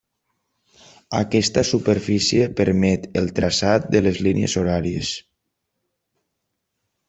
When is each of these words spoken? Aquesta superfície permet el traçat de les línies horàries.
Aquesta 1.17 1.63
superfície 1.71 2.47
permet 2.61 3.07
el 3.23 3.29
traçat 3.41 3.87
de 3.95 4.03
les 4.09 4.25
línies 4.31 4.59
horàries. 4.65 5.15